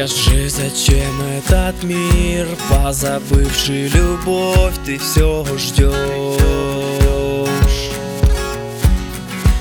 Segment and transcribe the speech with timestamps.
[0.00, 5.92] Скажи, зачем этот мир, позабывший любовь, ты все ждешь?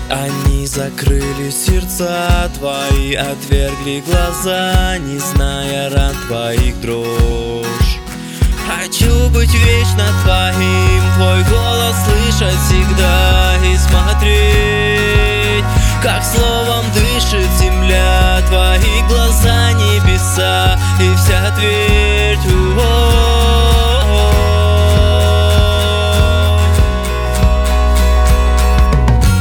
[0.09, 7.99] Они закрыли сердца твои, отвергли глаза, не зная ран твоих дрожь.
[8.65, 15.65] Хочу быть вечно твоим, твой голос слышать всегда и смотреть,
[16.01, 19.58] как словом дышит земля, твои глаза
[20.39, 22.45] небеса и вся твердь.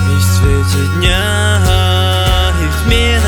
[0.06, 3.20] И в свете дня, и в тьме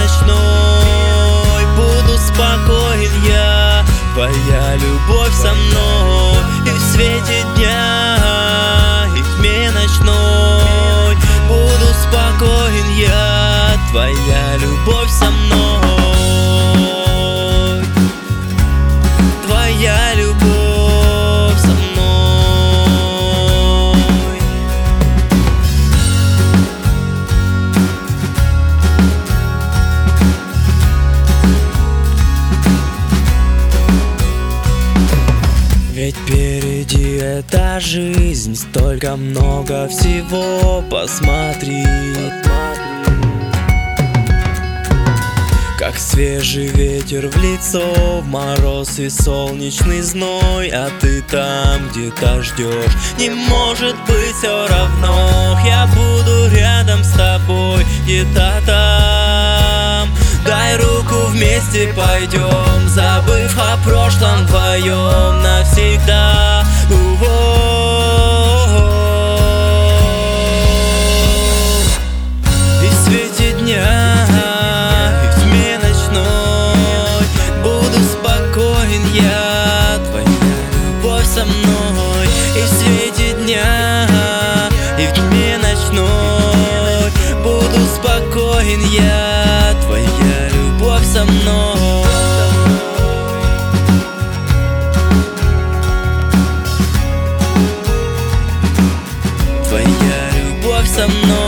[1.77, 6.39] буду спокоен я, твоя любовь со мной.
[6.67, 11.17] И в свете дня, и в тьме ночной
[11.48, 15.89] буду спокоен я, твоя любовь со мной.
[36.11, 41.84] Ведь впереди эта жизнь, столько много всего, посмотри.
[45.78, 52.92] Как свежий ветер в лицо, в мороз и солнечный зной А ты там где-то ждешь,
[53.17, 60.08] не может быть все равно Я буду рядом с тобой, где-то там
[60.45, 63.30] Дай руку, вместе пойдем, забыв о
[63.85, 66.64] прошлом твоем навсегда.
[72.83, 74.27] И в свете дня,
[75.24, 77.24] и в тьме ночной
[77.63, 80.27] Буду спокоен я, твоя
[80.73, 82.27] любовь со мной.
[82.57, 84.08] И в свете дня,
[84.98, 87.11] и в тьме ночной
[87.42, 92.10] Буду спокоен я, твоя любовь со мной
[101.00, 101.39] любовь со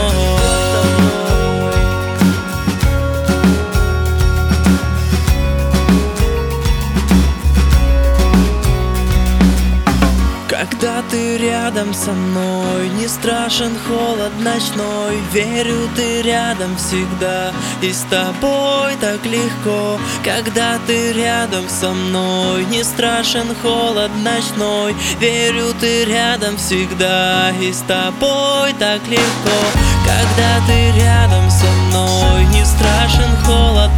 [11.13, 15.15] ты рядом со мной, не страшен холод ночной.
[15.31, 17.51] Верю, ты рядом всегда,
[17.83, 19.99] и с тобой так легко.
[20.23, 24.95] Когда ты рядом со мной, не страшен холод ночной.
[25.19, 29.59] Верю, ты рядом всегда, и с тобой так легко.
[30.03, 33.91] Когда ты рядом со мной, не страшен холод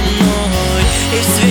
[0.00, 0.82] мной.
[1.12, 1.49] И в свете